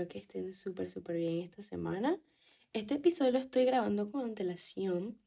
[0.00, 2.18] espero que estén súper, súper bien esta semana.
[2.72, 5.18] Este episodio lo estoy grabando con antelación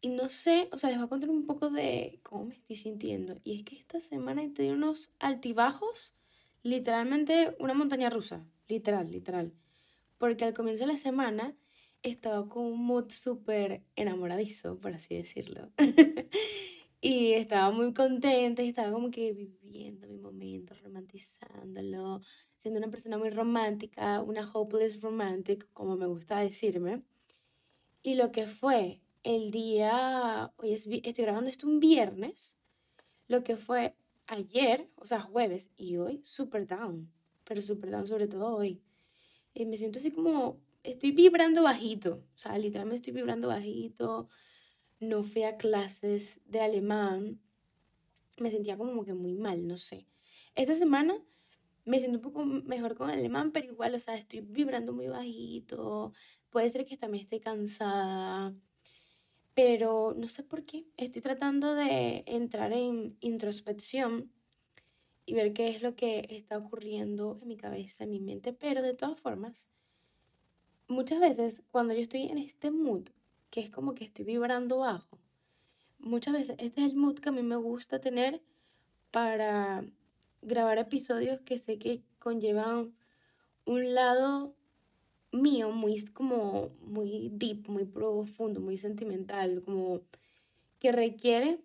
[0.00, 2.76] y no sé, o sea, les voy a contar un poco de cómo me estoy
[2.76, 3.38] sintiendo.
[3.44, 6.14] Y es que esta semana he tenido unos altibajos,
[6.62, 9.52] literalmente una montaña rusa, literal, literal.
[10.16, 11.54] Porque al comienzo de la semana
[12.02, 15.70] estaba con un mood súper enamoradizo, por así decirlo.
[17.00, 22.20] y estaba muy contenta y estaba como que viviendo mi momento, romantizándolo,
[22.56, 27.02] siendo una persona muy romántica, una hopeless romantic, como me gusta decirme.
[28.02, 32.58] Y lo que fue el día, hoy estoy grabando esto un viernes,
[33.28, 33.96] lo que fue
[34.26, 37.10] ayer, o sea, jueves y hoy, super down,
[37.44, 38.82] pero super down sobre todo hoy.
[39.54, 44.28] Y me siento así como estoy vibrando bajito, o sea, literalmente estoy vibrando bajito.
[45.00, 47.40] No fui a clases de alemán.
[48.38, 50.06] Me sentía como que muy mal, no sé.
[50.54, 51.22] Esta semana
[51.84, 56.12] me siento un poco mejor con alemán, pero igual, o sea, estoy vibrando muy bajito.
[56.50, 58.54] Puede ser que también esté cansada,
[59.54, 60.86] pero no sé por qué.
[60.96, 64.30] Estoy tratando de entrar en introspección
[65.24, 68.82] y ver qué es lo que está ocurriendo en mi cabeza, en mi mente, pero
[68.82, 69.68] de todas formas,
[70.88, 73.08] muchas veces cuando yo estoy en este mood,
[73.50, 75.18] que es como que estoy vibrando bajo,
[75.98, 78.40] muchas veces este es el mood que a mí me gusta tener
[79.10, 79.84] para
[80.42, 82.94] grabar episodios que sé que conllevan
[83.64, 84.54] un lado
[85.32, 90.00] mío muy como muy deep, muy profundo, muy sentimental, como
[90.78, 91.60] que requiere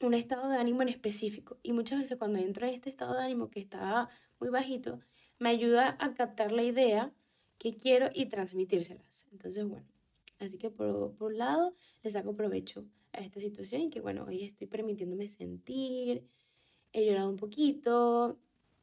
[0.00, 1.58] un estado de ánimo en específico.
[1.62, 4.08] Y muchas veces cuando entro en este estado de ánimo que está
[4.40, 5.00] muy bajito,
[5.38, 7.12] me ayuda a captar la idea
[7.58, 9.26] que quiero y transmitírselas.
[9.32, 9.86] Entonces, bueno,
[10.38, 14.24] así que por, por un lado le saco provecho a esta situación y que, bueno,
[14.26, 16.26] hoy estoy permitiéndome sentir,
[16.92, 18.38] he llorado un poquito,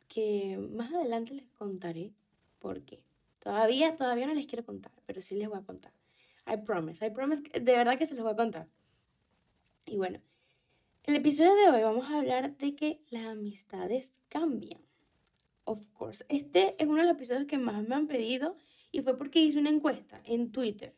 [0.08, 2.14] que más adelante les contaré
[2.60, 3.04] por qué.
[3.40, 5.94] Todavía, todavía no les quiero contar, pero sí les voy a contar.
[6.48, 8.68] I promise, I promise, de verdad que se los voy a contar.
[9.86, 10.20] Y bueno,
[11.04, 14.86] en el episodio de hoy vamos a hablar de que las amistades cambian
[15.66, 16.24] of course.
[16.30, 18.56] Este es uno de los episodios que más me han pedido
[18.92, 20.96] y fue porque hice una encuesta en Twitter,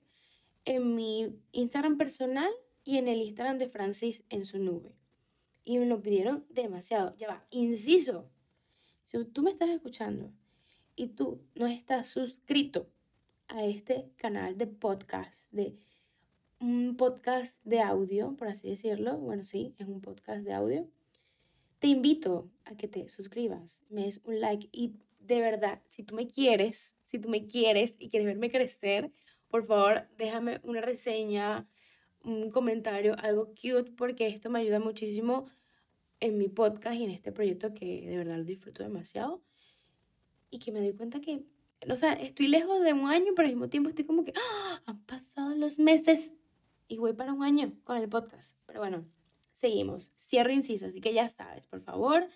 [0.68, 2.52] en mi Instagram personal
[2.84, 4.94] y en el Instagram de Francis en su nube.
[5.64, 7.16] Y me lo pidieron demasiado.
[7.16, 8.30] Ya va, inciso.
[9.06, 10.34] Si tú me estás escuchando
[10.96, 12.90] y tú no estás suscrito
[13.48, 15.78] a este canal de podcast, de
[16.60, 20.86] un podcast de audio, por así decirlo, bueno, sí, es un podcast de audio,
[21.80, 26.16] te invito a que te suscribas, me des un like y de verdad, si tú
[26.16, 29.14] me quieres, si tú me quieres y quieres verme crecer,
[29.50, 31.68] por favor, déjame una reseña,
[32.24, 35.46] un comentario, algo cute, porque esto me ayuda muchísimo
[36.20, 39.42] en mi podcast y en este proyecto que de verdad lo disfruto demasiado.
[40.50, 41.44] Y que me doy cuenta que,
[41.90, 44.82] o sea, estoy lejos de un año, pero al mismo tiempo estoy como que, ¡ah!
[44.86, 46.34] han pasado los meses
[46.88, 48.58] y voy para un año con el podcast.
[48.66, 49.06] Pero bueno,
[49.54, 50.14] seguimos.
[50.18, 52.28] Cierro inciso, así que ya sabes, por favor,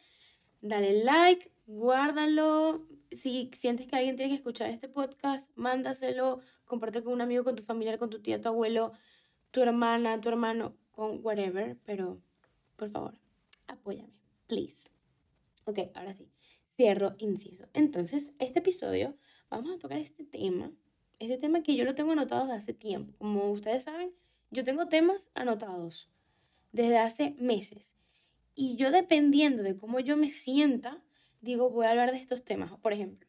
[0.61, 2.85] dale like, guárdalo.
[3.11, 7.55] Si sientes que alguien tiene que escuchar este podcast, mándaselo, comparte con un amigo, con
[7.55, 8.93] tu familiar, con tu tía, tu abuelo,
[9.51, 12.21] tu hermana, tu hermano, con whatever, pero
[12.77, 13.15] por favor,
[13.67, 14.13] apóyame,
[14.47, 14.89] please.
[15.65, 16.29] Ok, ahora sí,
[16.75, 17.67] cierro inciso.
[17.73, 19.15] Entonces, este episodio
[19.49, 20.71] vamos a tocar este tema,
[21.19, 23.13] este tema que yo lo tengo anotado desde hace tiempo.
[23.17, 24.13] Como ustedes saben,
[24.49, 26.09] yo tengo temas anotados
[26.71, 27.95] desde hace meses.
[28.55, 31.01] Y yo dependiendo de cómo yo me sienta,
[31.41, 32.71] digo, voy a hablar de estos temas.
[32.79, 33.27] Por ejemplo,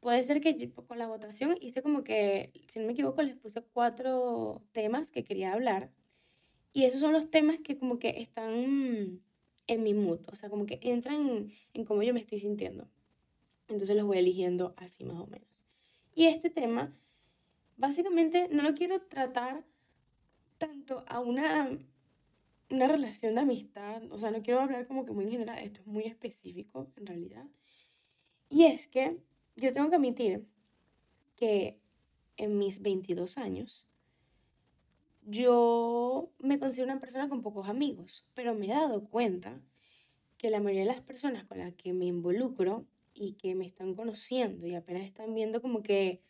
[0.00, 3.62] puede ser que con la votación hice como que, si no me equivoco, les puse
[3.62, 5.90] cuatro temas que quería hablar.
[6.72, 9.20] Y esos son los temas que como que están
[9.66, 12.88] en mi mood, o sea, como que entran en, en cómo yo me estoy sintiendo.
[13.68, 15.48] Entonces los voy eligiendo así más o menos.
[16.14, 16.94] Y este tema,
[17.76, 19.64] básicamente, no lo quiero tratar
[20.58, 21.78] tanto a una
[22.70, 25.80] una relación de amistad, o sea, no quiero hablar como que muy en general, esto
[25.80, 27.46] es muy específico en realidad.
[28.48, 29.18] Y es que
[29.56, 30.46] yo tengo que admitir
[31.36, 31.78] que
[32.36, 33.86] en mis 22 años
[35.26, 39.60] yo me considero una persona con pocos amigos, pero me he dado cuenta
[40.36, 42.84] que la mayoría de las personas con las que me involucro
[43.14, 46.20] y que me están conociendo y apenas están viendo como que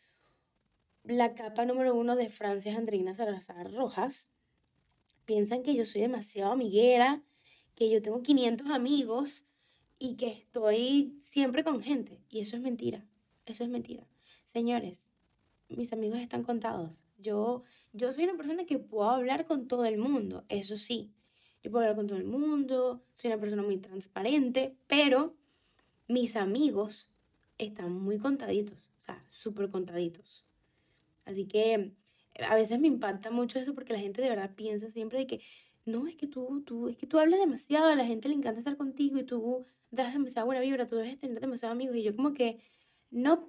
[1.03, 4.29] la capa número uno de Francia Andreina Salazar Rojas,
[5.25, 7.23] piensan que yo soy demasiado amiguera,
[7.75, 9.45] que yo tengo 500 amigos
[9.99, 12.21] y que estoy siempre con gente.
[12.29, 13.05] Y eso es mentira,
[13.45, 14.07] eso es mentira.
[14.47, 15.09] Señores,
[15.69, 16.91] mis amigos están contados.
[17.17, 17.63] Yo,
[17.93, 21.11] yo soy una persona que puedo hablar con todo el mundo, eso sí.
[21.63, 25.35] Yo puedo hablar con todo el mundo, soy una persona muy transparente, pero
[26.07, 27.09] mis amigos
[27.57, 30.45] están muy contaditos, o sea, súper contaditos.
[31.25, 31.91] Así que
[32.39, 35.41] a veces me impacta mucho eso porque la gente de verdad piensa siempre de que,
[35.85, 38.59] no, es que tú, tú, es que tú hablas demasiado, a la gente le encanta
[38.59, 41.95] estar contigo y tú das demasiada buena vibra, tú debes tener demasiados amigos.
[41.95, 42.59] Y yo como que,
[43.11, 43.47] no,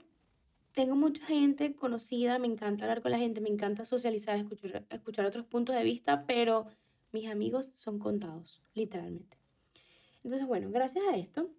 [0.73, 5.25] tengo mucha gente conocida, me encanta hablar con la gente, me encanta socializar, escuchar, escuchar
[5.25, 6.67] otros puntos de vista, pero
[7.13, 9.39] mis amigos son contados, literalmente.
[10.23, 11.51] Entonces, bueno, gracias a esto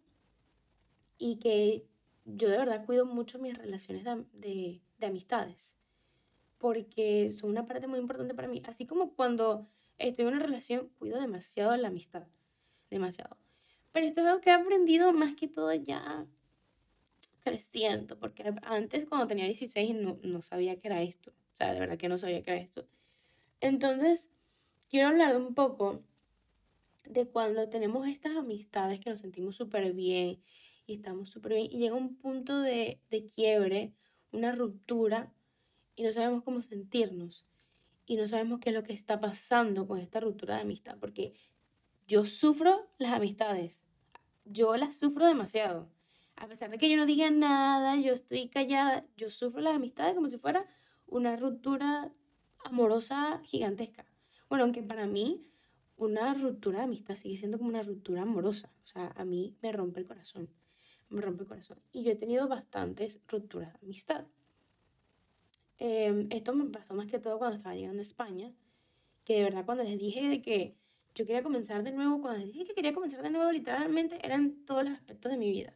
[1.18, 1.86] y que
[2.26, 5.77] yo de verdad cuido mucho mis relaciones de, de amistades,
[6.58, 8.62] porque son una parte muy importante para mí.
[8.66, 9.68] Así como cuando
[9.98, 12.28] estoy en una relación, cuido demasiado la amistad,
[12.90, 13.38] demasiado.
[13.92, 16.26] Pero esto es algo que he aprendido más que todo ya
[17.44, 21.80] creciendo, porque antes cuando tenía 16 no, no sabía que era esto, o sea, de
[21.80, 22.86] verdad que no sabía que era esto.
[23.62, 24.28] Entonces,
[24.90, 26.04] quiero hablar un poco
[27.06, 30.42] de cuando tenemos estas amistades que nos sentimos súper bien
[30.86, 33.94] y estamos súper bien y llega un punto de, de quiebre,
[34.32, 35.34] una ruptura
[35.98, 37.46] y no sabemos cómo sentirnos
[38.06, 41.34] y no sabemos qué es lo que está pasando con esta ruptura de amistad, porque
[42.08, 43.84] yo sufro las amistades,
[44.46, 45.90] yo las sufro demasiado
[46.38, 50.14] a pesar de que yo no diga nada, yo estoy callada, yo sufro las amistades
[50.14, 50.66] como si fuera
[51.08, 52.12] una ruptura
[52.64, 54.06] amorosa gigantesca.
[54.48, 55.50] Bueno, aunque para mí
[55.96, 58.72] una ruptura de amistad sigue siendo como una ruptura amorosa.
[58.84, 60.48] O sea, a mí me rompe el corazón.
[61.10, 61.82] Me rompe el corazón.
[61.92, 64.28] Y yo he tenido bastantes rupturas de amistad.
[65.80, 68.54] Em, esto me pasó más que todo cuando estaba llegando a España.
[69.24, 70.76] Que de verdad cuando les dije de que
[71.16, 74.66] yo quería comenzar de nuevo, cuando les dije que quería comenzar de nuevo, literalmente eran
[74.66, 75.74] todos los aspectos de mi vida.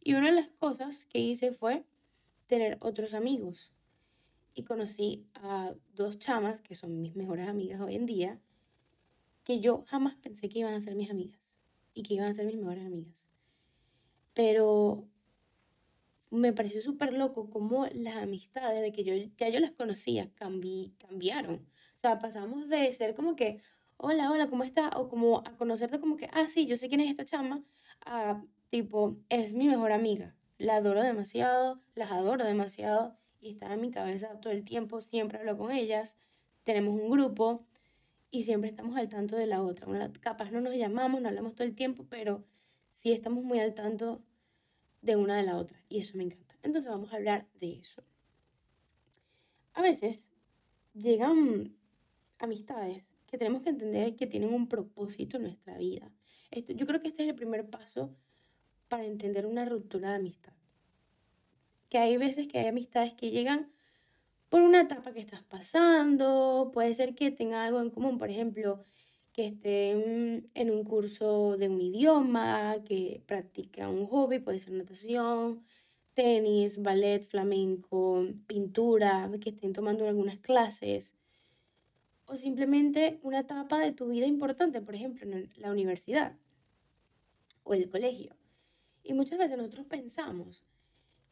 [0.00, 1.84] Y una de las cosas que hice fue
[2.46, 3.72] tener otros amigos.
[4.54, 8.40] Y conocí a dos chamas que son mis mejores amigas hoy en día,
[9.44, 11.54] que yo jamás pensé que iban a ser mis amigas
[11.94, 13.26] y que iban a ser mis mejores amigas.
[14.34, 15.06] Pero
[16.34, 21.66] me pareció súper loco cómo las amistades de que yo ya yo las conocía cambiaron.
[21.96, 23.60] O sea, pasamos de ser como que,
[23.96, 24.90] hola, hola, ¿cómo estás?
[24.96, 27.62] O como a conocerte como que, ah, sí, yo sé quién es esta chama,
[28.04, 28.42] a
[28.74, 30.34] Tipo, es mi mejor amiga.
[30.58, 35.00] La adoro demasiado, las adoro demasiado y está en mi cabeza todo el tiempo.
[35.00, 36.16] Siempre hablo con ellas.
[36.64, 37.64] Tenemos un grupo
[38.32, 39.86] y siempre estamos al tanto de la otra.
[40.20, 42.44] capaz no nos llamamos, no hablamos todo el tiempo, pero
[42.94, 44.24] sí estamos muy al tanto
[45.04, 46.56] de una de la otra y eso me encanta.
[46.62, 48.02] Entonces vamos a hablar de eso.
[49.74, 50.28] A veces
[50.94, 51.76] llegan
[52.38, 56.10] amistades que tenemos que entender que tienen un propósito en nuestra vida.
[56.50, 58.16] Esto, yo creo que este es el primer paso
[58.88, 60.54] para entender una ruptura de amistad.
[61.90, 63.72] Que hay veces que hay amistades que llegan
[64.48, 68.84] por una etapa que estás pasando, puede ser que tengan algo en común, por ejemplo,
[69.34, 75.64] que estén en un curso de un idioma, que practican un hobby, puede ser natación,
[76.14, 81.14] tenis, ballet, flamenco, pintura, que estén tomando algunas clases,
[82.26, 86.36] o simplemente una etapa de tu vida importante, por ejemplo, en la universidad
[87.64, 88.36] o el colegio.
[89.02, 90.64] Y muchas veces nosotros pensamos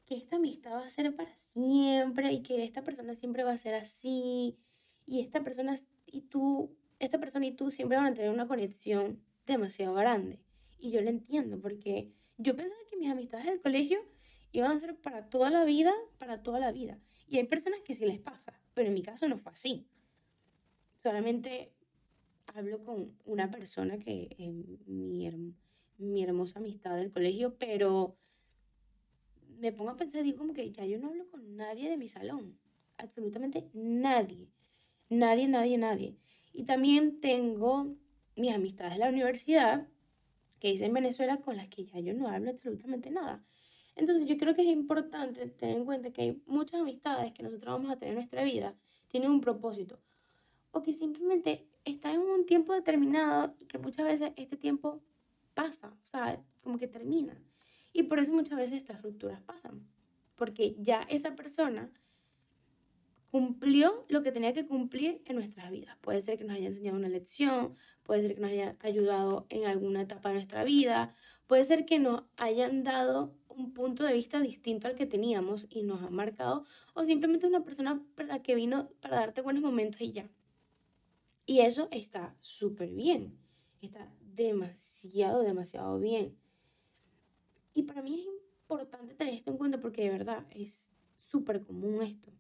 [0.06, 3.58] que esta amistad va a ser para siempre y que esta persona siempre va a
[3.58, 4.56] ser así
[5.06, 9.20] y esta persona y tú, esta persona y tú siempre van a tener una conexión
[9.46, 10.40] demasiado grande.
[10.78, 14.00] Y yo lo entiendo porque yo pensaba que mis amistades del colegio
[14.52, 16.98] iban a ser para toda la vida, para toda la vida.
[17.28, 19.86] Y hay personas que sí les pasa, pero en mi caso no fue así.
[21.02, 21.72] Solamente
[22.46, 25.26] hablo con una persona que es mi
[26.02, 28.16] mi hermosa amistad del colegio, pero
[29.58, 32.08] me pongo a pensar, digo como que ya yo no hablo con nadie de mi
[32.08, 32.58] salón,
[32.98, 34.48] absolutamente nadie,
[35.08, 36.16] nadie, nadie, nadie.
[36.52, 37.94] Y también tengo
[38.36, 39.86] mis amistades de la universidad,
[40.58, 43.44] que hice en Venezuela, con las que ya yo no hablo absolutamente nada.
[43.96, 47.74] Entonces yo creo que es importante tener en cuenta que hay muchas amistades que nosotros
[47.74, 48.74] vamos a tener en nuestra vida,
[49.08, 49.98] tienen un propósito,
[50.70, 55.02] o que simplemente están en un tiempo determinado que muchas veces este tiempo
[55.54, 57.36] pasa, o sea, como que termina.
[57.92, 59.86] Y por eso muchas veces estas rupturas pasan,
[60.36, 61.90] porque ya esa persona
[63.32, 65.96] cumplió lo que tenía que cumplir en nuestras vidas.
[66.02, 69.64] Puede ser que nos haya enseñado una lección, puede ser que nos haya ayudado en
[69.64, 71.14] alguna etapa de nuestra vida,
[71.46, 75.82] puede ser que nos hayan dado un punto de vista distinto al que teníamos y
[75.82, 80.12] nos ha marcado, o simplemente una persona para que vino para darte buenos momentos y
[80.12, 80.28] ya.
[81.46, 83.38] Y eso está súper bien,
[83.80, 86.36] está demasiado, demasiado bien.
[87.72, 92.02] Y para mí es importante tener esto en cuenta porque de verdad es súper común
[92.02, 92.30] esto.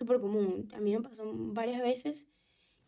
[0.00, 0.66] Súper común.
[0.72, 2.26] A mí me pasó varias veces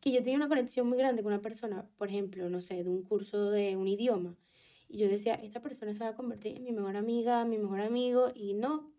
[0.00, 2.88] que yo tenía una conexión muy grande con una persona, por ejemplo, no sé, de
[2.88, 4.34] un curso de un idioma.
[4.88, 7.82] Y yo decía, esta persona se va a convertir en mi mejor amiga, mi mejor
[7.82, 8.90] amigo, y no,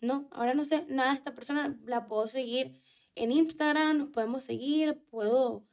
[0.00, 2.80] no, ahora no sé nada de esta persona, la puedo seguir
[3.16, 5.64] en Instagram, nos podemos seguir, puedo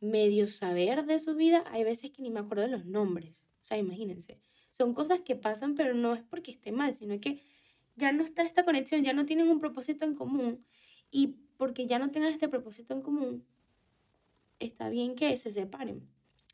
[0.00, 3.64] medio saber de su vida, hay veces que ni me acuerdo de los nombres, o
[3.64, 4.38] sea, imagínense,
[4.74, 7.42] son cosas que pasan, pero no es porque esté mal, sino que
[7.96, 10.64] ya no está esta conexión, ya no tienen un propósito en común,
[11.16, 13.46] y porque ya no tengan este propósito en común,
[14.58, 16.06] está bien que se separen.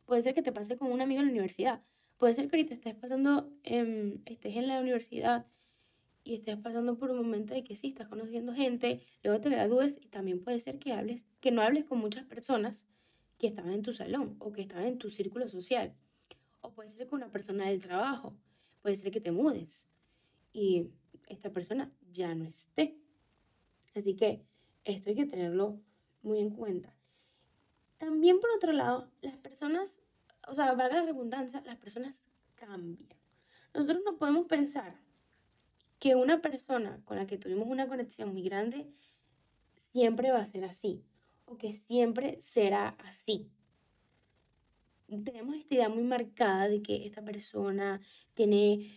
[0.07, 1.83] Puede ser que te pase con un amigo en la universidad,
[2.17, 5.47] puede ser que ahorita estés pasando, estés en la universidad
[6.23, 9.99] y estés pasando por un momento de que sí, estás conociendo gente, luego te gradúes
[10.01, 12.87] y también puede ser que hables, que no hables con muchas personas
[13.39, 15.93] que estaban en tu salón o que estaban en tu círculo social.
[16.61, 18.37] O puede ser con una persona del trabajo,
[18.81, 19.89] puede ser que te mudes
[20.53, 20.87] y
[21.27, 22.97] esta persona ya no esté.
[23.97, 24.41] Así que
[24.85, 25.81] esto hay que tenerlo
[26.23, 26.95] muy en cuenta.
[27.99, 29.97] También por otro lado, las personas,
[30.49, 32.23] o sea, valga la redundancia, las personas
[32.55, 33.09] cambian.
[33.75, 34.97] Nosotros no podemos pensar
[35.99, 38.89] que una persona con la que tuvimos una conexión muy grande
[39.75, 41.05] siempre va a ser así
[41.45, 43.49] o que siempre será así.
[45.25, 48.01] Tenemos esta idea muy marcada de que esta persona
[48.35, 48.91] tiene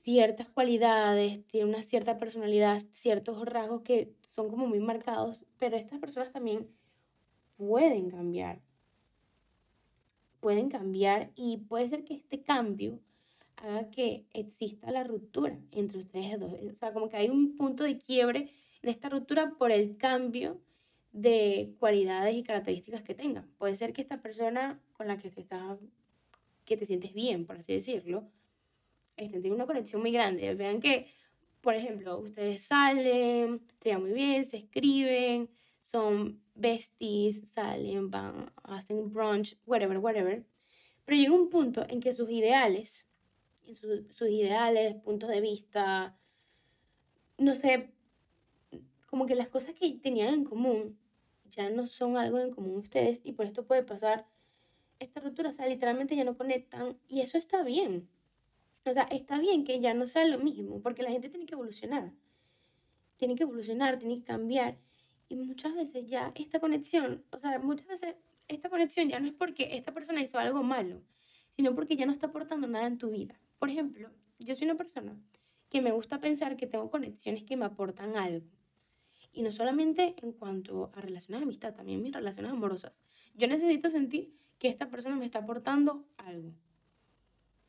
[0.00, 5.98] ciertas cualidades, tiene una cierta personalidad, ciertos rasgos que son como muy marcados, pero estas
[5.98, 6.68] personas también
[7.56, 8.60] pueden cambiar.
[10.40, 12.98] Pueden cambiar y puede ser que este cambio
[13.56, 16.52] haga que exista la ruptura entre ustedes dos.
[16.52, 18.50] O sea, como que hay un punto de quiebre
[18.82, 20.60] en esta ruptura por el cambio
[21.12, 23.46] de cualidades y características que tenga.
[23.58, 25.78] Puede ser que esta persona con la que te estás,
[26.64, 28.28] que te sientes bien, por así decirlo,
[29.16, 30.54] este, tiene una conexión muy grande.
[30.54, 31.06] Vean que,
[31.60, 35.50] por ejemplo, ustedes salen, se muy bien, se escriben,
[35.80, 40.44] son besties, salen, van, hacen brunch, whatever, whatever.
[41.04, 43.06] Pero llega un punto en que sus ideales
[43.74, 46.16] sus ideales, puntos de vista,
[47.38, 47.90] no sé,
[49.06, 50.98] como que las cosas que tenían en común
[51.50, 54.26] ya no son algo en común ustedes y por esto puede pasar
[54.98, 58.08] esta ruptura, o sea, literalmente ya no conectan y eso está bien.
[58.84, 61.54] O sea, está bien que ya no sea lo mismo, porque la gente tiene que
[61.54, 62.12] evolucionar.
[63.16, 64.78] Tiene que evolucionar, tiene que cambiar.
[65.28, 68.16] Y muchas veces ya esta conexión, o sea, muchas veces
[68.48, 71.02] esta conexión ya no es porque esta persona hizo algo malo,
[71.50, 73.38] sino porque ya no está aportando nada en tu vida.
[73.58, 75.16] Por ejemplo, yo soy una persona
[75.68, 78.46] que me gusta pensar que tengo conexiones que me aportan algo.
[79.32, 83.00] Y no solamente en cuanto a relaciones de amistad, también mis relaciones amorosas.
[83.34, 86.52] Yo necesito sentir que esta persona me está aportando algo.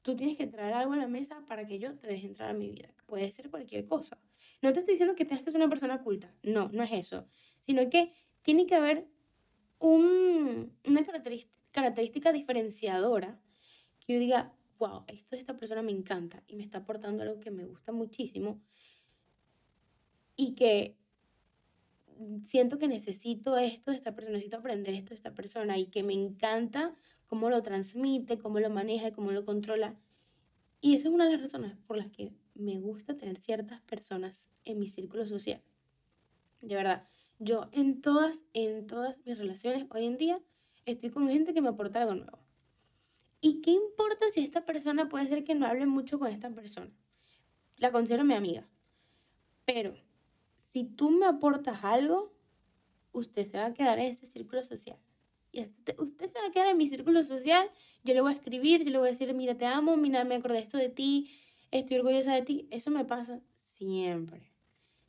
[0.02, 2.54] Tú tienes que traer algo a la mesa para que yo te deje entrar a
[2.54, 2.94] mi vida.
[3.06, 4.20] Puede ser cualquier cosa.
[4.62, 6.34] No te estoy diciendo que tengas que ser una persona oculta.
[6.44, 7.28] No, no es eso.
[7.60, 9.08] Sino que tiene que haber
[9.80, 11.06] un, una
[11.72, 13.40] característica diferenciadora
[14.00, 17.40] que yo diga, wow, esto de esta persona me encanta y me está aportando algo
[17.40, 18.60] que me gusta muchísimo
[20.36, 20.98] y que
[22.46, 26.04] siento que necesito esto de esta persona, necesito aprender esto de esta persona y que
[26.04, 26.96] me encanta
[27.32, 29.96] cómo lo transmite, cómo lo maneja, cómo lo controla.
[30.82, 34.50] Y eso es una de las razones por las que me gusta tener ciertas personas
[34.66, 35.62] en mi círculo social.
[36.60, 37.08] De verdad,
[37.40, 40.42] yo en todas, en todas mis relaciones hoy en día
[40.86, 42.40] estoy con gente que me aporta algo nuevo.
[43.40, 46.92] ¿Y qué importa si esta persona puede ser que no hable mucho con esta persona?
[47.78, 48.68] La considero mi amiga.
[49.64, 49.96] Pero
[50.74, 52.34] si tú me aportas algo,
[53.14, 55.00] usted se va a quedar en ese círculo social.
[55.52, 57.70] Y usted, se va a quedar en mi círculo social,
[58.04, 60.36] yo le voy a escribir, yo le voy a decir, mira, te amo, mira, me
[60.36, 61.30] acordé esto de ti,
[61.72, 62.68] estoy orgullosa de ti.
[62.72, 64.52] Eso me pasa siempre,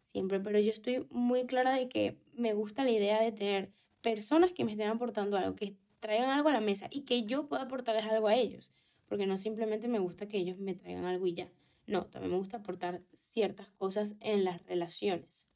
[0.07, 0.41] siempre.
[0.41, 4.65] Pero yo estoy muy clara de que me gusta la idea de tener personas que
[4.65, 8.05] me estén aportando algo, que traigan algo a la mesa y que yo pueda aportarles
[8.05, 8.73] algo a ellos.
[9.07, 11.49] Porque no simplemente me gusta que ellos me traigan algo y ya.
[11.87, 15.47] No, también me gusta aportar ciertas cosas en las relaciones.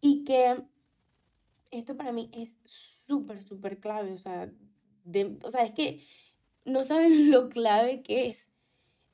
[0.00, 0.62] Y que
[1.70, 4.12] esto para mí es súper, súper clave.
[4.12, 4.50] O sea,
[5.42, 6.04] o sea, es que
[6.64, 8.50] no saben lo clave que es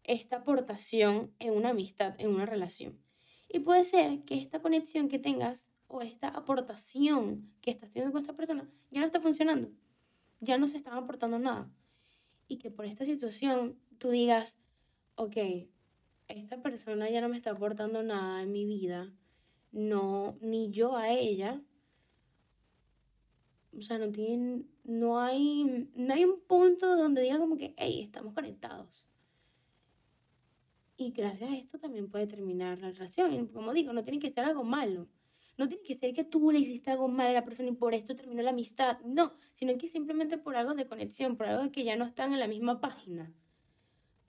[0.05, 2.99] esta aportación en una amistad, en una relación.
[3.49, 8.21] Y puede ser que esta conexión que tengas o esta aportación que estás teniendo con
[8.21, 9.71] esta persona ya no está funcionando
[10.41, 11.71] ya no se están aportando nada.
[12.49, 14.59] Y que por esta situación tú digas,
[15.17, 15.37] ok,
[16.29, 19.13] esta persona ya no me está aportando nada en mi vida,
[19.73, 21.61] no, ni yo a ella.
[23.77, 28.01] O sea, no tienen, no hay, no hay un punto donde diga como que, hey,
[28.03, 29.07] estamos conectados.
[30.97, 33.49] Y gracias a esto también puede terminar la relación.
[33.49, 35.09] Como digo, no tiene que ser algo malo.
[35.59, 37.95] No tiene que ser que tú le hiciste algo mal a la persona y por
[37.95, 38.99] esto terminó la amistad.
[39.01, 42.33] No, sino que simplemente por algo de conexión, por algo de que ya no están
[42.33, 43.33] en la misma página.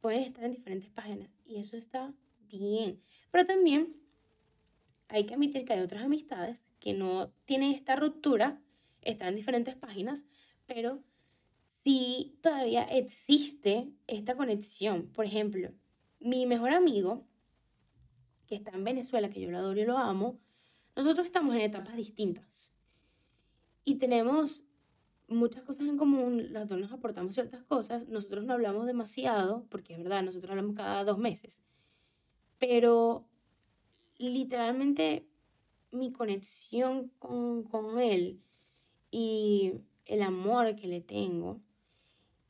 [0.02, 2.14] pueden estar en diferentes páginas y eso está
[2.50, 3.02] bien.
[3.32, 3.96] Pero también
[5.10, 8.62] hay que admitir que hay otras amistades que no tienen esta ruptura,
[9.12, 10.26] están en diferentes páginas,
[10.66, 11.02] pero
[11.84, 15.08] sí todavía existe esta conexión.
[15.14, 15.72] Por ejemplo,
[16.20, 17.26] mi mejor amigo,
[18.48, 20.40] que está en Venezuela, que yo lo adoro y lo amo,
[20.96, 22.74] nosotros estamos en etapas distintas
[23.86, 24.64] y tenemos
[25.28, 29.94] muchas cosas en común, las dos nos aportamos ciertas cosas, nosotros no hablamos demasiado, porque
[29.94, 31.62] es verdad, nosotros hablamos cada dos meses,
[32.58, 33.28] pero
[34.18, 35.28] literalmente
[35.92, 38.42] mi conexión con, con él
[39.12, 39.74] y
[40.06, 41.62] el amor que le tengo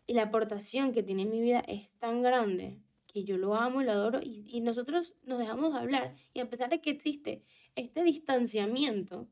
[0.05, 3.81] y la aportación que tiene en mi vida es tan grande que yo lo amo
[3.81, 7.43] y lo adoro y, nosotros nos dejamos de hablar y a pesar de que existe
[7.75, 9.27] este distanciamiento,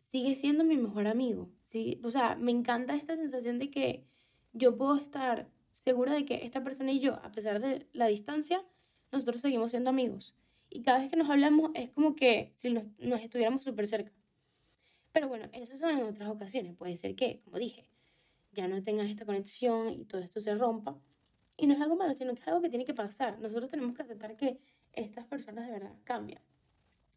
[0.00, 1.50] sigue siendo mi mejor amigo.
[1.70, 2.00] ¿sí?
[2.02, 4.04] O sea, me encanta esta sensación de que
[4.52, 8.64] yo puedo estar segura de que esta persona y yo, a pesar de la distancia,
[9.10, 10.34] nosotros seguimos siendo amigos.
[10.70, 12.84] Y cada vez que nos hablamos es como que si nos,
[13.22, 14.12] estuviéramos súper cerca.
[15.12, 16.74] Pero bueno, eso son en otras ocasiones.
[16.76, 17.88] Puede ser que, como dije,
[18.52, 20.98] ya no tengas esta conexión y todo esto se rompa.
[21.56, 23.38] Y no es algo malo, sino que es algo que tiene que pasar.
[23.38, 24.58] Nosotros tenemos que aceptar que
[24.92, 26.42] estas personas de verdad cambian.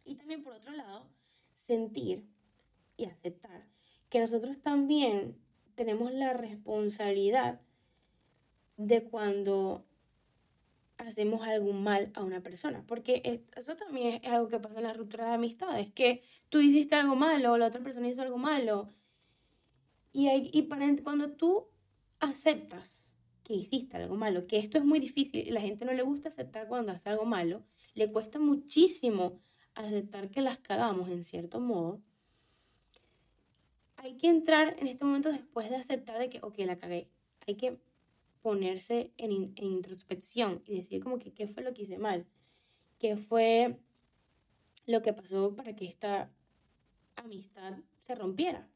[0.04, 1.08] Y también, por otro lado,
[1.56, 2.26] sentir
[2.98, 3.66] y aceptar
[4.10, 5.38] que nosotros también
[5.76, 7.60] tenemos la responsabilidad
[8.78, 9.86] de cuando
[11.06, 14.94] hacemos algún mal a una persona, porque eso también es algo que pasa en la
[14.94, 18.90] ruptura de amistades, que tú hiciste algo malo, la otra persona hizo algo malo,
[20.12, 20.68] y, hay, y
[21.04, 21.68] cuando tú
[22.20, 23.04] aceptas
[23.44, 26.30] que hiciste algo malo, que esto es muy difícil, y la gente no le gusta
[26.30, 29.40] aceptar cuando hace algo malo, le cuesta muchísimo
[29.76, 32.02] aceptar que las cagamos en cierto modo,
[33.98, 37.10] hay que entrar en este momento después de aceptar de que, ok, la cagué.
[37.48, 37.80] Hay que
[38.46, 42.28] ponerse en, en introspección y decir como que qué fue lo que hice mal,
[43.00, 43.80] qué fue
[44.86, 46.32] lo que pasó para que esta
[47.16, 48.70] amistad se rompiera.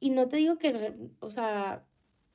[0.00, 1.84] Y no te digo que, o sea,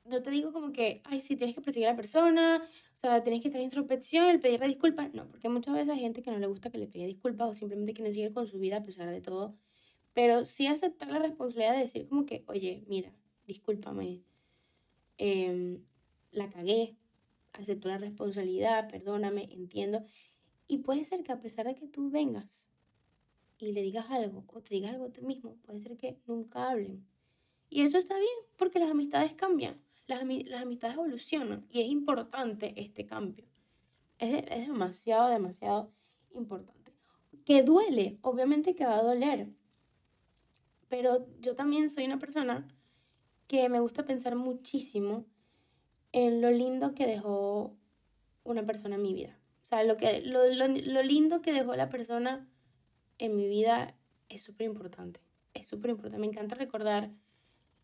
[0.04, 2.62] no te digo como que, ay, sí, tienes que perseguir a la persona,
[2.96, 5.12] o sea, tienes que estar en introspección, el pedirle disculpas.
[5.12, 7.54] No, porque muchas veces hay gente que no le gusta que le pida disculpas o
[7.54, 9.56] simplemente quiere seguir con su vida a pesar de todo
[10.12, 13.12] pero sí aceptar la responsabilidad de decir como que, oye, mira,
[13.46, 14.22] discúlpame,
[15.18, 15.82] em,
[16.32, 16.96] la cagué,
[17.52, 20.04] acepto la responsabilidad, perdóname, entiendo.
[20.66, 22.68] Y puede ser que a pesar de que tú vengas
[23.58, 26.70] y le digas algo o te digas algo a ti mismo, puede ser que nunca
[26.70, 27.06] hablen.
[27.68, 32.74] Y eso está bien porque las amistades cambian, las, las amistades evolucionan y es importante
[32.76, 33.44] este cambio.
[34.18, 35.92] Es, es demasiado, demasiado
[36.34, 36.92] importante.
[37.44, 39.48] Que duele, obviamente que va a doler,
[40.88, 42.68] pero yo también soy una persona
[43.46, 45.26] que me gusta pensar muchísimo
[46.12, 47.74] en lo lindo que dejó
[48.44, 49.38] una persona en mi vida.
[49.62, 52.48] O sea, lo, que, lo, lo, lindo que dejó la persona
[53.18, 53.94] en mi vida
[54.28, 55.20] es súper importante.
[55.54, 56.18] Es súper importante.
[56.18, 57.10] Me encanta recordar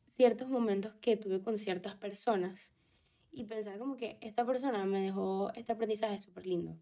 [0.07, 2.75] ciertos momentos que tuve con ciertas personas
[3.31, 6.77] y pensar como que esta persona me dejó este aprendizaje súper lindo.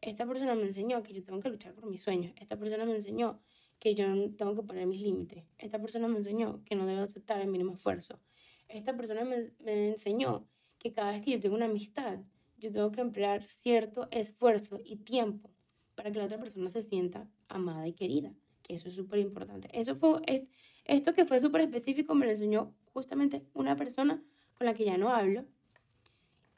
[0.00, 2.32] Esta persona me enseñó que yo tengo que luchar por mis sueños.
[2.36, 3.40] Esta persona me enseñó
[3.80, 5.44] que yo tengo que poner mis límites.
[5.58, 8.20] Esta persona me enseñó que no debo aceptar el mínimo esfuerzo.
[8.68, 10.46] Esta persona me enseñó
[10.78, 12.18] que cada vez que yo tengo una amistad,
[12.58, 15.50] yo tengo que emplear cierto esfuerzo y tiempo
[15.94, 19.68] para que la otra persona se sienta amada y querida, que eso es súper importante.
[19.72, 20.46] Eso fue,
[20.84, 24.22] esto que fue súper específico me lo enseñó justamente una persona
[24.54, 25.44] con la que ya no hablo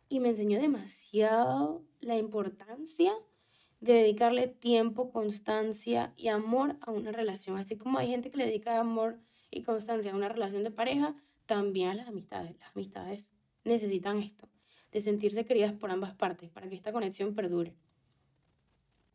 [0.09, 3.13] y me enseñó demasiado la importancia
[3.81, 7.57] de dedicarle tiempo, constancia y amor a una relación.
[7.57, 9.19] Así como hay gente que le dedica amor
[9.51, 11.15] y constancia a una relación de pareja,
[11.47, 12.59] también a las amistades.
[12.59, 13.33] Las amistades
[13.65, 14.49] necesitan esto,
[14.93, 17.75] de sentirse queridas por ambas partes para que esta conexión perdure.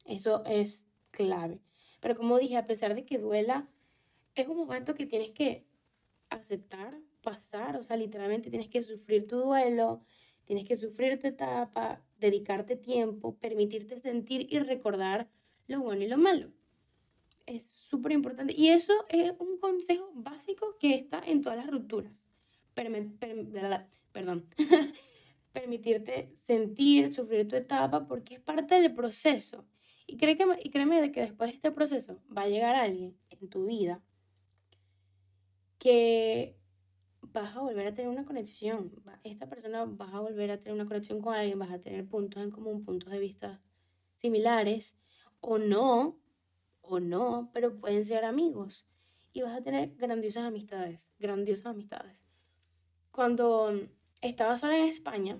[0.05, 1.62] Eso es clave.
[1.99, 3.67] Pero como dije, a pesar de que duela,
[4.36, 5.65] es un momento que tienes que
[6.29, 10.01] aceptar, pasar, o sea, literalmente tienes que sufrir tu duelo,
[10.45, 15.27] tienes que sufrir tu etapa, dedicarte tiempo, permitirte sentir y recordar
[15.67, 16.51] lo bueno y lo malo.
[17.45, 18.53] Es súper importante.
[18.55, 22.13] Y eso es un consejo básico que está en todas las rupturas.
[24.15, 24.47] Perdón.
[25.51, 29.65] Permitirte sentir, sufrir tu etapa, porque es parte del proceso.
[30.08, 33.49] Y, créeme, y créeme de que después de este proceso va a llegar alguien en
[33.49, 34.01] tu vida
[35.78, 36.58] que
[37.21, 38.91] vas a volver a tener una conexión.
[39.23, 42.41] Esta persona vas a volver a tener una conexión con alguien, vas a tener puntos
[42.41, 43.62] en común, puntos de vista
[44.15, 44.97] similares,
[45.41, 46.17] o no,
[46.82, 48.88] o no, pero pueden ser amigos.
[49.34, 52.17] Y vas a tener grandiosas amistades, grandiosas amistades.
[53.12, 53.89] Cuando
[54.29, 55.39] estaba sola en España,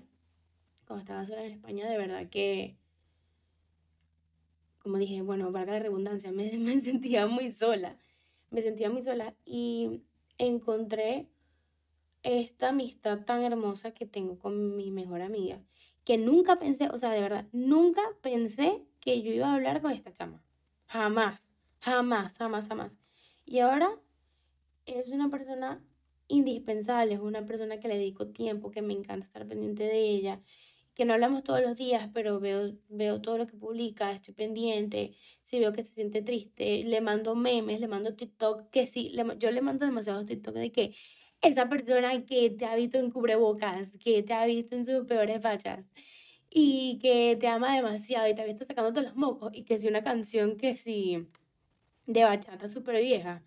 [0.86, 2.76] cuando estaba sola en España, de verdad que,
[4.78, 7.98] como dije, bueno, valga la redundancia, me, me sentía muy sola,
[8.50, 10.02] me sentía muy sola y
[10.38, 11.28] encontré
[12.22, 15.62] esta amistad tan hermosa que tengo con mi mejor amiga,
[16.04, 19.92] que nunca pensé, o sea, de verdad, nunca pensé que yo iba a hablar con
[19.92, 20.42] esta chama.
[20.86, 21.44] Jamás,
[21.80, 22.92] jamás, jamás, jamás.
[23.44, 23.90] Y ahora
[24.86, 25.84] es una persona
[26.28, 30.40] indispensable, es una persona que le dedico tiempo, que me encanta estar pendiente de ella,
[30.94, 35.14] que no hablamos todos los días, pero veo, veo todo lo que publica, estoy pendiente,
[35.42, 39.50] si veo que se siente triste, le mando memes, le mando TikTok, que sí, yo
[39.50, 40.94] le mando demasiados TikTok de que
[41.42, 45.42] esa persona que te ha visto en cubrebocas, que te ha visto en sus peores
[45.42, 45.84] fachas
[46.50, 49.88] y que te ama demasiado y te ha visto sacándote los mocos y que si
[49.88, 51.26] una canción que sí
[52.06, 53.42] de bachata súper vieja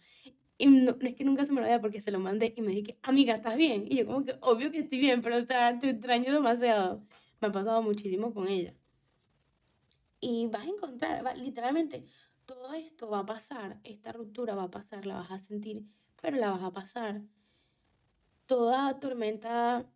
[0.59, 2.73] y no, es que nunca se me lo vea porque se lo mandé y me
[2.73, 3.85] dije, amiga, ¿estás bien?
[3.87, 7.01] Y yo como que, obvio que estoy bien, pero o sea, te extraño demasiado.
[7.39, 8.73] Me ha pasado muchísimo con ella.
[10.19, 12.05] Y vas a encontrar, literalmente,
[12.45, 15.85] todo esto va a pasar, esta ruptura va a pasar, la vas a sentir,
[16.21, 17.21] pero la vas a pasar.
[18.45, 19.89] Toda tormenta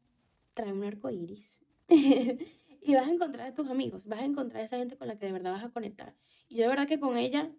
[0.54, 1.65] trae un arco iris.
[1.89, 5.17] y vas a encontrar a tus amigos, vas a encontrar a esa gente con la
[5.17, 6.15] que de verdad vas a conectar.
[6.47, 7.52] Y yo de verdad que con ella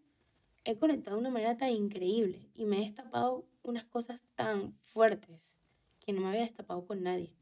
[0.65, 5.59] he conectado de una manera tan increíble y me he destapado unas cosas tan fuertes
[6.01, 7.33] que no me había destapado con nadie.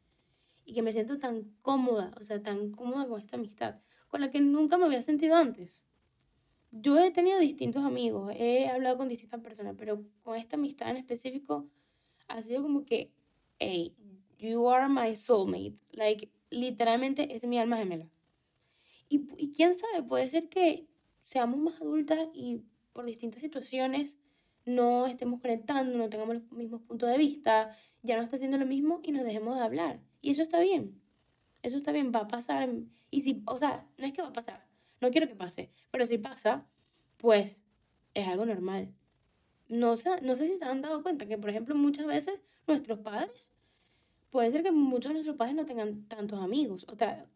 [0.65, 4.31] Y que me siento tan cómoda, o sea, tan cómoda con esta amistad, con la
[4.31, 5.85] que nunca me había sentido antes.
[6.71, 10.97] Yo he tenido distintos amigos, he hablado con distintas personas, pero con esta amistad en
[10.97, 11.69] específico
[12.29, 13.13] ha sido como que,
[13.59, 13.95] hey,
[14.39, 15.77] you are my soulmate.
[15.93, 18.09] Like, literalmente es mi alma gemela.
[19.09, 20.87] Y, y quién sabe, puede ser que
[21.25, 24.19] seamos más adultas y por distintas situaciones
[24.65, 28.67] no estemos conectando, no tengamos los mismos puntos de vista, ya no está haciendo lo
[28.67, 30.01] mismo y nos dejemos de hablar.
[30.21, 31.01] Y eso está bien.
[31.63, 32.69] Eso está bien, va a pasar.
[33.11, 34.65] Y si, o sea, no es que va a pasar,
[35.01, 36.67] no quiero que pase, pero si pasa,
[37.17, 37.61] pues
[38.15, 38.93] es algo normal.
[39.69, 43.53] No, no sé si se han dado cuenta que, por ejemplo, muchas veces nuestros padres,
[44.31, 47.27] puede ser que muchos de nuestros padres no tengan tantos amigos, o sea,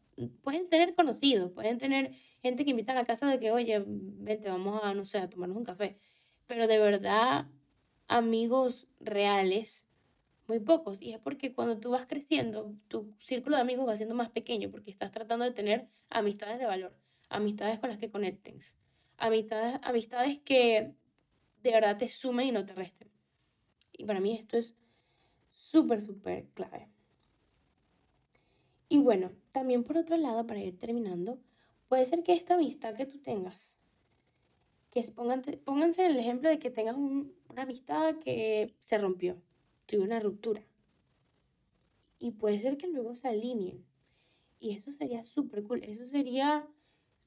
[0.43, 2.13] pueden tener conocidos, pueden tener
[2.47, 5.29] gente que invita a la casa de que, oye, vente, vamos a, no sé, a
[5.29, 5.99] tomarnos un café.
[6.47, 7.47] Pero de verdad,
[8.09, 9.87] amigos reales,
[10.49, 10.99] muy pocos.
[11.01, 14.71] Y es porque cuando tú vas creciendo, tu círculo de amigos va siendo más pequeño
[14.71, 16.97] porque estás tratando de tener amistades de valor,
[17.29, 18.77] amistades con las que conectes,
[19.19, 20.95] amistades, amistades que
[21.63, 23.11] de verdad te sumen y no te resten.
[23.93, 24.77] Y para mí esto es
[25.51, 26.89] súper, súper clave.
[28.89, 31.41] Y bueno, también por otro lado, para ir terminando,
[31.89, 33.79] puede ser que esta amistad que tú tengas,
[34.91, 39.41] que pónganse en el ejemplo de que tengas una amistad que se rompió,
[39.87, 40.63] tuvo una ruptura.
[42.19, 43.85] Y puede ser que luego se alineen.
[44.59, 45.85] Y eso sería súper cool.
[45.85, 46.67] Eso sería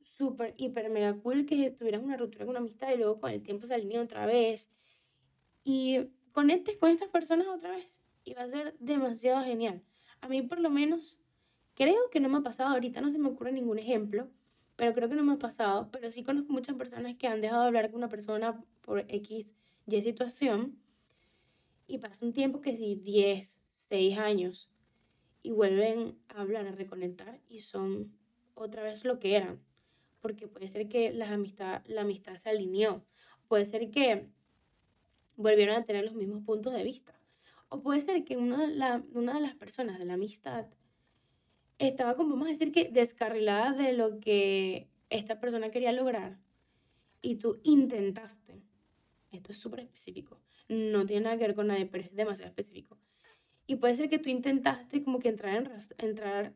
[0.02, 3.44] súper, hiper, mega cool que tuvieras una ruptura con una amistad y luego con el
[3.44, 4.72] tiempo se alineen otra vez.
[5.64, 8.02] Y conectes con estas personas otra vez.
[8.24, 9.84] Y va a ser demasiado genial.
[10.22, 11.20] A mí por lo menos
[11.80, 14.30] Creo que no me ha pasado, ahorita no se me ocurre ningún ejemplo,
[14.80, 17.64] pero creo que no me ha pasado, pero sí conozco muchas personas que han dejado
[17.64, 19.54] de hablar con una persona por X,
[19.86, 20.80] Y situación
[21.86, 24.70] y pasa un tiempo que sí, 10, 6 años
[25.44, 28.18] y vuelven a hablar, a reconectar y son
[28.56, 29.60] otra vez lo que eran.
[30.22, 33.04] Porque puede ser que la amistad, la amistad se alineó,
[33.50, 34.30] puede ser que
[35.36, 37.20] volvieron a tener los mismos puntos de vista,
[37.68, 40.68] o puede ser que una la, una de las personas de la amistad
[41.80, 46.38] estaba como, vamos a decir que descarrilada de lo que esta persona quería lograr
[47.22, 48.62] y tú intentaste,
[49.32, 52.98] esto es súper específico, no tiene nada que ver con nadie, pero es demasiado específico.
[53.66, 56.54] Y puede ser que tú intentaste como que entrar en, entrar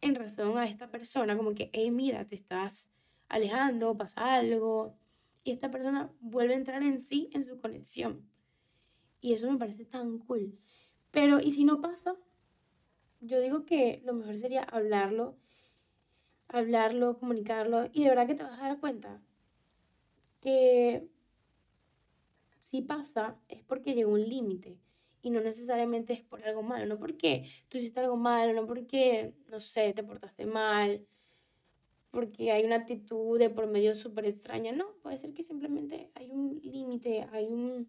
[0.00, 2.88] en razón a esta persona, como que, hey, mira, te estás
[3.28, 4.96] alejando, pasa algo.
[5.44, 8.26] Y esta persona vuelve a entrar en sí, en su conexión.
[9.20, 10.58] Y eso me parece tan cool.
[11.10, 12.16] Pero, ¿y si no pasa?
[13.20, 15.36] Yo digo que lo mejor sería hablarlo,
[16.48, 19.20] hablarlo, comunicarlo y de verdad que te vas a dar cuenta
[20.40, 21.06] que
[22.62, 24.78] si pasa es porque llegó un límite
[25.22, 29.34] y no necesariamente es por algo malo, no porque tú hiciste algo malo, no porque,
[29.48, 31.06] no sé, te portaste mal,
[32.10, 36.30] porque hay una actitud de por medio súper extraña, no, puede ser que simplemente hay
[36.30, 37.88] un límite, hay un,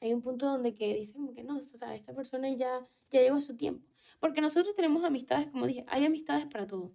[0.00, 3.36] hay un punto donde que dicen que no, o sea, esta persona ya, ya llegó
[3.36, 3.86] a su tiempo.
[4.20, 6.92] Porque nosotros tenemos amistades, como dije, hay amistades para todo,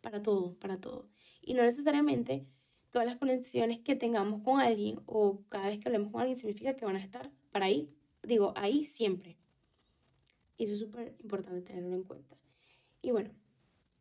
[0.00, 1.08] para todo, para todo.
[1.40, 2.46] Y no necesariamente
[2.90, 6.76] todas las conexiones que tengamos con alguien o cada vez que hablemos con alguien significa
[6.76, 7.90] que van a estar para ahí,
[8.22, 9.36] digo, ahí siempre.
[10.56, 12.36] Y eso es súper importante tenerlo en cuenta.
[13.02, 13.30] Y bueno,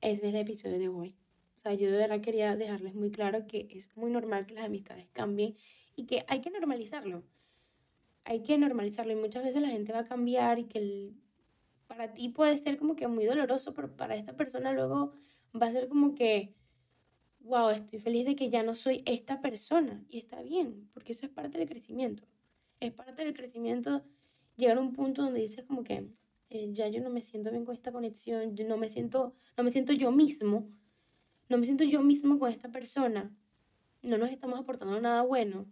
[0.02, 1.16] ese es el episodio de hoy.
[1.58, 4.66] O sea, yo de verdad quería dejarles muy claro que es muy normal que las
[4.66, 5.56] amistades cambien
[5.96, 7.24] y que hay que normalizarlo.
[8.26, 11.14] Hay que normalizarlo y muchas veces la gente va a cambiar y que
[11.88, 15.14] para ti puede ser como que muy doloroso, pero para esta persona luego
[15.60, 16.56] va a ser como que,
[17.42, 21.26] wow, estoy feliz de que ya no soy esta persona y está bien, porque eso
[21.26, 22.24] es parte del crecimiento.
[22.80, 24.04] Es parte del crecimiento
[24.56, 26.10] llegar a un punto donde dices como que
[26.50, 29.64] eh, ya yo no me siento bien con esta conexión, yo no me siento, no
[29.64, 30.70] me siento yo mismo,
[31.50, 33.36] no me siento yo mismo con esta persona,
[34.02, 35.66] no nos estamos aportando nada bueno.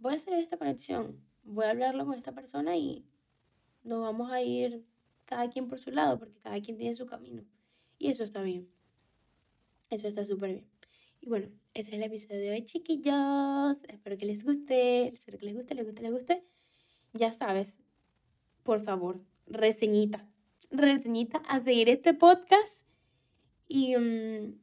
[0.00, 3.04] Voy a hacer esta conexión, voy a hablarlo con esta persona y
[3.82, 4.84] nos vamos a ir
[5.24, 7.44] cada quien por su lado, porque cada quien tiene su camino.
[7.98, 8.68] Y eso está bien.
[9.90, 10.66] Eso está súper bien.
[11.20, 13.78] Y bueno, ese es el episodio de hoy, chiquillos.
[13.88, 15.08] Espero que les guste.
[15.08, 16.44] Espero que les guste, les guste, les guste.
[17.12, 17.80] Ya sabes,
[18.62, 20.28] por favor, reseñita.
[20.70, 22.86] Reseñita a seguir este podcast.
[23.66, 24.58] Y mm,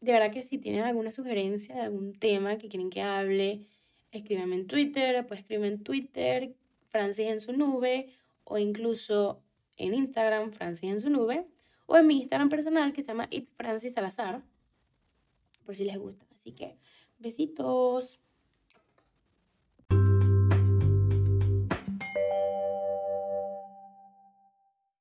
[0.00, 3.66] de verdad que si tienen alguna sugerencia de algún tema que quieren que hable,
[4.12, 5.26] escríbanme en Twitter.
[5.26, 6.54] Pues escriben en Twitter,
[6.88, 8.10] Francis en su nube.
[8.44, 9.42] O incluso
[9.76, 11.46] en Instagram, Francis en su nube
[11.92, 14.42] o en mi Instagram personal que se llama It's Francis Salazar,
[15.66, 16.26] por si les gusta.
[16.34, 16.78] Así que
[17.18, 18.18] besitos.